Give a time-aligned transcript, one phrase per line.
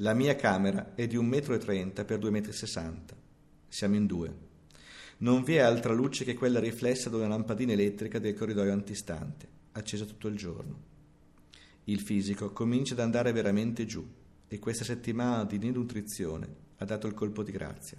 [0.00, 3.02] La mia camera è di 1,30 m per 2,60 m.
[3.66, 4.32] Siamo in due.
[5.18, 9.48] Non vi è altra luce che quella riflessa da una lampadina elettrica del corridoio antistante,
[9.72, 10.82] accesa tutto il giorno.
[11.84, 14.06] Il fisico comincia ad andare veramente giù
[14.46, 17.98] e questa settimana di denutrizione ha dato il colpo di grazia.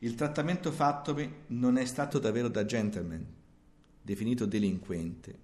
[0.00, 3.24] Il trattamento fattomi non è stato davvero da gentleman,
[4.02, 5.38] definito delinquente.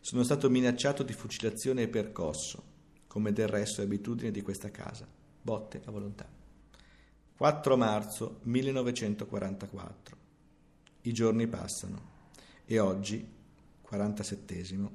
[0.00, 2.62] Sono stato minacciato di fucilazione e percosso,
[3.06, 5.08] come del resto è abitudine di questa casa.
[5.40, 6.28] Botte a volontà.
[7.36, 10.16] 4 marzo 1944.
[11.02, 12.16] I giorni passano
[12.64, 13.26] e oggi,
[13.88, 14.90] 47esimo,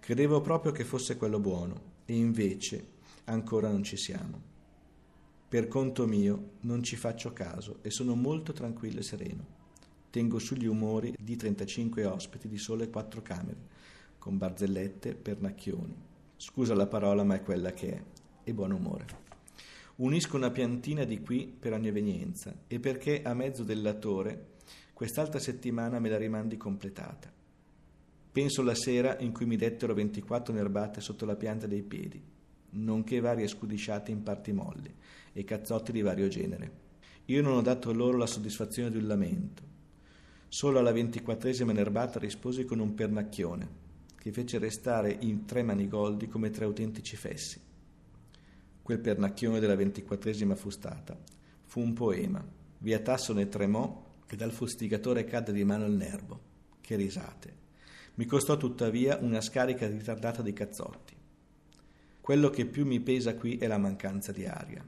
[0.00, 4.54] credevo proprio che fosse quello buono e invece ancora non ci siamo.
[5.48, 9.46] Per conto mio non ci faccio caso e sono molto tranquillo e sereno.
[10.10, 13.68] Tengo sugli umori di 35 ospiti di sole quattro camere,
[14.18, 15.94] con barzellette, pernacchioni.
[16.36, 18.02] Scusa la parola ma è quella che è,
[18.42, 19.35] e buon umore.
[19.96, 24.48] Unisco una piantina di qui per ogni evenienza e perché a mezzo del latore
[24.92, 27.32] quest'altra settimana me la rimandi completata.
[28.30, 32.22] Penso la sera in cui mi dettero 24 nerbate sotto la pianta dei piedi,
[32.72, 34.94] nonché varie scudisciate in parti molli
[35.32, 36.84] e cazzotti di vario genere.
[37.26, 39.62] Io non ho dato loro la soddisfazione di un lamento.
[40.48, 43.68] Solo alla ventiquattresima nerbata risposi con un pernacchione,
[44.18, 47.65] che fece restare in tre manigoldi come tre autentici fessi.
[48.86, 51.18] Quel pernacchione della ventiquattresima fustata
[51.64, 52.40] fu un poema.
[52.78, 56.40] Via Tasso ne tremò e dal fustigatore cadde di mano il nervo.
[56.80, 57.52] Che risate.
[58.14, 61.16] Mi costò tuttavia una scarica ritardata di cazzotti.
[62.20, 64.86] Quello che più mi pesa qui è la mancanza di aria.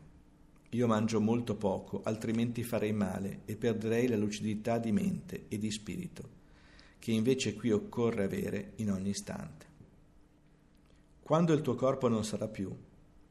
[0.68, 5.72] Io mangio molto poco, altrimenti farei male e perderei la lucidità di mente e di
[5.72, 6.28] spirito,
[7.00, 9.66] che invece qui occorre avere in ogni istante.
[11.20, 12.72] Quando il tuo corpo non sarà più,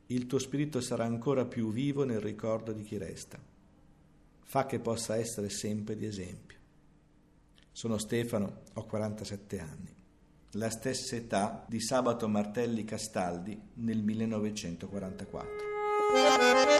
[0.07, 3.37] il tuo spirito sarà ancora più vivo nel ricordo di chi resta.
[4.39, 6.57] Fa che possa essere sempre di esempio.
[7.71, 9.93] Sono Stefano, ho 47 anni,
[10.51, 16.76] la stessa età di Sabato Martelli Castaldi nel 1944.